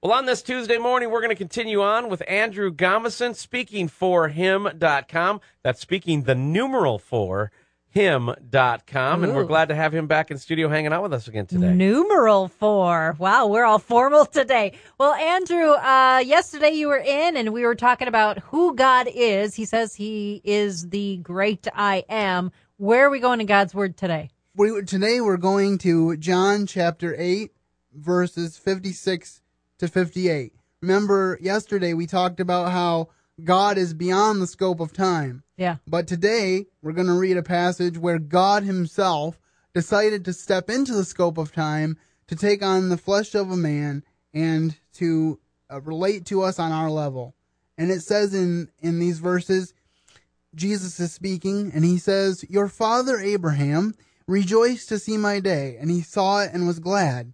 Well, 0.00 0.12
on 0.12 0.26
this 0.26 0.42
Tuesday 0.42 0.78
morning, 0.78 1.10
we're 1.10 1.22
going 1.22 1.30
to 1.30 1.34
continue 1.34 1.82
on 1.82 2.08
with 2.08 2.22
Andrew 2.28 2.72
Gomison, 2.72 3.34
speaking 3.34 3.88
for 3.88 4.28
him.com. 4.28 5.40
That's 5.64 5.80
speaking 5.80 6.22
the 6.22 6.36
numeral 6.36 7.00
for 7.00 7.50
him.com. 7.88 9.24
And 9.24 9.34
we're 9.34 9.42
glad 9.42 9.70
to 9.70 9.74
have 9.74 9.92
him 9.92 10.06
back 10.06 10.30
in 10.30 10.38
studio 10.38 10.68
hanging 10.68 10.92
out 10.92 11.02
with 11.02 11.12
us 11.12 11.26
again 11.26 11.46
today. 11.46 11.72
Numeral 11.72 12.46
four. 12.46 13.16
Wow, 13.18 13.48
we're 13.48 13.64
all 13.64 13.80
formal 13.80 14.24
today. 14.24 14.74
Well, 14.98 15.14
Andrew, 15.14 15.72
uh, 15.72 16.22
yesterday 16.24 16.70
you 16.70 16.86
were 16.86 17.02
in 17.04 17.36
and 17.36 17.52
we 17.52 17.64
were 17.64 17.74
talking 17.74 18.06
about 18.06 18.38
who 18.38 18.76
God 18.76 19.08
is. 19.12 19.56
He 19.56 19.64
says 19.64 19.96
he 19.96 20.40
is 20.44 20.90
the 20.90 21.16
great 21.16 21.66
I 21.74 22.04
am. 22.08 22.52
Where 22.76 23.04
are 23.04 23.10
we 23.10 23.18
going 23.18 23.40
in 23.40 23.48
God's 23.48 23.74
word 23.74 23.96
today? 23.96 24.30
We, 24.54 24.80
today 24.82 25.20
we're 25.20 25.38
going 25.38 25.78
to 25.78 26.16
John 26.18 26.66
chapter 26.66 27.16
8, 27.18 27.50
verses 27.92 28.56
56 28.56 29.42
to 29.78 29.88
58. 29.88 30.52
Remember, 30.82 31.38
yesterday 31.40 31.94
we 31.94 32.06
talked 32.06 32.40
about 32.40 32.70
how 32.70 33.08
God 33.42 33.78
is 33.78 33.94
beyond 33.94 34.40
the 34.40 34.46
scope 34.46 34.80
of 34.80 34.92
time. 34.92 35.42
Yeah. 35.56 35.76
But 35.86 36.06
today 36.06 36.66
we're 36.82 36.92
going 36.92 37.06
to 37.06 37.18
read 37.18 37.36
a 37.36 37.42
passage 37.42 37.98
where 37.98 38.18
God 38.18 38.62
Himself 38.62 39.40
decided 39.74 40.24
to 40.24 40.32
step 40.32 40.68
into 40.70 40.92
the 40.92 41.04
scope 41.04 41.38
of 41.38 41.52
time 41.52 41.96
to 42.26 42.36
take 42.36 42.62
on 42.62 42.88
the 42.88 42.96
flesh 42.96 43.34
of 43.34 43.50
a 43.50 43.56
man 43.56 44.04
and 44.34 44.76
to 44.94 45.38
uh, 45.70 45.80
relate 45.80 46.26
to 46.26 46.42
us 46.42 46.58
on 46.58 46.72
our 46.72 46.90
level. 46.90 47.34
And 47.76 47.90
it 47.90 48.00
says 48.00 48.34
in, 48.34 48.68
in 48.80 48.98
these 48.98 49.18
verses, 49.18 49.72
Jesus 50.54 50.98
is 50.98 51.12
speaking, 51.12 51.70
and 51.72 51.84
he 51.84 51.98
says, 51.98 52.44
Your 52.48 52.68
father 52.68 53.18
Abraham 53.18 53.94
rejoiced 54.26 54.88
to 54.88 54.98
see 54.98 55.16
my 55.16 55.40
day, 55.40 55.76
and 55.80 55.90
he 55.90 56.00
saw 56.00 56.40
it 56.40 56.50
and 56.52 56.66
was 56.66 56.80
glad. 56.80 57.32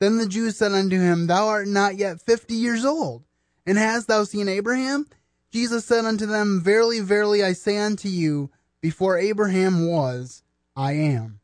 Then 0.00 0.18
the 0.18 0.28
Jews 0.28 0.56
said 0.56 0.72
unto 0.72 0.98
him, 0.98 1.26
Thou 1.26 1.48
art 1.48 1.68
not 1.68 1.96
yet 1.96 2.20
fifty 2.20 2.54
years 2.54 2.84
old, 2.84 3.24
and 3.66 3.76
hast 3.76 4.08
thou 4.08 4.24
seen 4.24 4.48
Abraham? 4.48 5.06
Jesus 5.50 5.84
said 5.84 6.04
unto 6.04 6.26
them, 6.26 6.60
Verily, 6.62 7.00
verily, 7.00 7.42
I 7.42 7.52
say 7.52 7.78
unto 7.78 8.08
you, 8.08 8.50
before 8.80 9.18
Abraham 9.18 9.88
was, 9.88 10.42
I 10.76 10.92
am. 10.92 11.40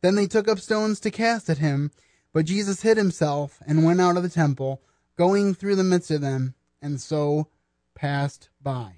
Then 0.00 0.16
they 0.16 0.26
took 0.26 0.48
up 0.48 0.58
stones 0.58 0.98
to 1.00 1.10
cast 1.10 1.48
at 1.48 1.58
him, 1.58 1.90
but 2.32 2.46
Jesus 2.46 2.82
hid 2.82 2.96
himself 2.96 3.60
and 3.66 3.84
went 3.84 4.00
out 4.00 4.16
of 4.16 4.22
the 4.22 4.28
temple, 4.28 4.82
going 5.16 5.54
through 5.54 5.76
the 5.76 5.84
midst 5.84 6.10
of 6.10 6.20
them, 6.20 6.54
and 6.82 7.00
so 7.00 7.48
passed 7.94 8.48
by. 8.60 8.96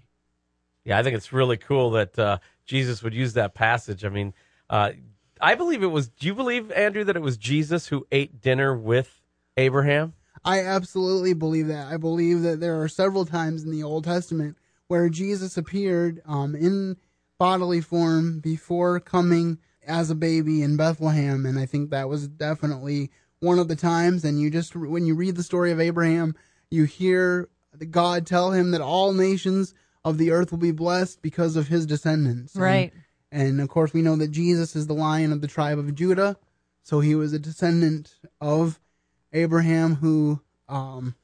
Yeah, 0.85 0.99
I 0.99 1.03
think 1.03 1.17
it's 1.17 1.33
really 1.33 1.57
cool 1.57 1.91
that 1.91 2.19
uh, 2.19 2.39
Jesus 2.65 3.03
would 3.03 3.13
use 3.13 3.35
that 3.35 3.55
passage. 3.55 4.05
I 4.05 4.09
mean, 4.09 4.33
uh, 4.71 4.93
I 5.41 5.55
believe 5.55 5.83
it 5.83 5.87
was. 5.89 6.09
Do 6.09 6.27
you 6.27 6.35
believe, 6.35 6.71
Andrew, 6.73 7.05
that 7.05 7.17
it 7.17 7.23
was 7.23 7.37
Jesus 7.37 7.89
who 7.89 8.07
ate 8.11 8.41
dinner 8.41 8.77
with 8.77 9.21
Abraham? 9.57 10.15
I 10.45 10.61
absolutely 10.63 11.35
believe 11.35 11.67
that. 11.69 11.89
I 11.93 11.97
believe 11.97 12.43
that 12.43 12.61
there 12.61 12.81
are 12.81 12.89
several 12.89 13.25
times 13.25 13.65
in 13.65 13.71
the 13.71 13.83
Old 13.83 14.05
Testament 14.05 14.57
where 14.89 15.09
Jesus 15.09 15.57
appeared 15.57 16.23
um, 16.27 16.55
in 16.55 16.97
bodily 17.39 17.81
form 17.81 18.39
before 18.41 19.01
coming 19.01 19.59
as 19.87 20.11
a 20.11 20.15
baby 20.15 20.63
in 20.63 20.77
Bethlehem, 20.77 21.45
and 21.47 21.59
I 21.59 21.67
think 21.67 21.91
that 21.91 22.09
was 22.09 22.29
definitely 22.29 23.11
one 23.41 23.59
of 23.59 23.69
the 23.69 23.77
times. 23.77 24.25
And 24.25 24.41
you 24.41 24.51
just, 24.51 24.75
when 24.75 25.05
you 25.07 25.15
read 25.15 25.37
the 25.37 25.43
story 25.43 25.71
of 25.73 25.81
Abraham, 25.81 26.35
you 26.71 26.85
hear 26.85 27.49
God 27.91 28.27
tell 28.27 28.53
him 28.53 28.71
that 28.71 28.81
all 28.81 29.13
nations 29.13 29.75
of 30.05 30.19
the 30.19 30.31
earth 30.31 30.51
will 30.51 30.59
be 30.59 30.71
blessed 30.73 31.21
because 31.23 31.57
of 31.57 31.69
his 31.69 31.85
descendants. 31.87 32.55
And- 32.55 32.63
Right. 32.65 32.93
And 33.33 33.61
of 33.61 33.69
course, 33.69 33.93
we 33.93 34.03
know 34.03 34.17
that 34.17 34.29
Jesus 34.31 34.77
is 34.77 34.87
the 34.87 34.95
lion 34.95 35.33
of 35.33 35.41
the 35.41 35.49
tribe 35.49 35.79
of 35.79 35.95
Judah. 35.95 36.37
So 36.83 37.01
he 37.01 37.15
was 37.15 37.33
a 37.33 37.39
descendant 37.39 38.15
of 38.41 38.79
Abraham 39.33 39.97
who 39.97 40.41
um, 40.69 41.15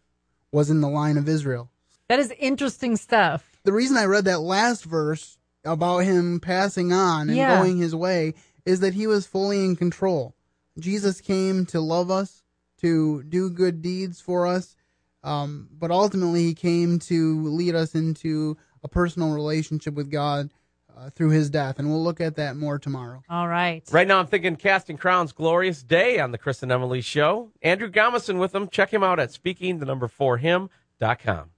was 0.51 0.71
in 0.71 0.81
the 0.81 0.89
line 0.89 1.17
of 1.17 1.29
Israel. 1.29 1.71
That 2.09 2.19
is 2.19 2.33
interesting 2.39 2.97
stuff. 2.97 3.49
The 3.65 3.73
reason 3.73 3.97
I 3.97 4.05
read 4.05 4.25
that 4.25 4.41
last 4.41 4.85
verse 4.85 5.39
about 5.65 5.99
him 5.99 6.41
passing 6.41 6.93
on 6.93 7.29
and 7.29 7.37
Yeah. 7.39 7.57
going 7.57 7.79
his 7.79 7.95
way 7.95 8.35
is 8.67 8.81
that 8.81 8.95
he 8.95 9.07
was 9.07 9.27
fully 9.27 9.65
in 9.65 9.77
control. 9.77 10.35
Jesus 10.79 11.21
came 11.21 11.65
to 11.67 11.81
love 11.81 12.11
us, 12.11 12.43
to 12.79 13.23
do 13.23 13.49
good 13.49 13.83
deeds 13.83 14.21
for 14.21 14.47
us, 14.47 14.75
um, 15.23 15.69
but 15.79 15.91
ultimately 15.93 16.43
he 16.43 16.55
came 16.55 16.99
to 16.99 17.49
lead 17.49 17.77
us 17.77 17.95
into 17.95 18.57
a 18.83 18.89
personal 18.89 19.33
relationship 19.33 19.95
with 19.95 20.11
God 20.11 20.51
uh, 20.97 21.11
through 21.11 21.31
his 21.31 21.51
death. 21.51 21.79
And 21.79 21.89
we'll 21.89 22.03
look 22.03 22.21
at 22.21 22.37
that 22.37 22.57
more 22.57 22.79
tomorrow. 22.79 23.23
All 23.29 23.49
right. 23.49 23.83
Right 23.91 24.07
now, 24.07 24.19
I'm 24.19 24.27
thinking 24.27 24.57
Casting 24.57 24.97
Crowns 24.97 25.33
Glorious 25.33 25.83
Day 25.83 26.19
on 26.19 26.33
the 26.33 26.39
Chris 26.39 26.63
and 26.63 26.73
Emily 26.73 27.01
Show. 27.01 27.53
Andrew 27.63 27.91
Gomison 27.91 28.39
with 28.39 28.53
them. 28.53 28.69
Check 28.69 28.93
him 28.93 29.03
out 29.03 29.21
at 29.21 29.33
speaking 29.33 29.79
the 29.79 29.87
number 29.87 30.09
for 30.09 30.39
him.com. 30.39 31.53